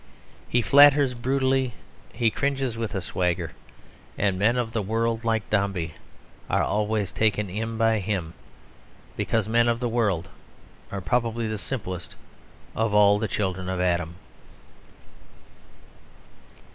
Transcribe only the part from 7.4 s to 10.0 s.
in by him, because men of the